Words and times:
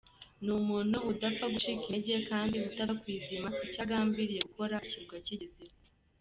Ni 0.43 0.51
umuntu 0.59 0.97
udapfa 1.11 1.45
gucika 1.53 1.81
intege 1.85 2.15
kandi 2.29 2.55
utava 2.69 2.93
ku 3.01 3.05
izima, 3.17 3.47
icyo 3.65 3.79
yagambiriye 3.81 4.41
gukora 4.49 4.73
ashyirwa 4.83 5.15
akigezeho. 5.21 5.57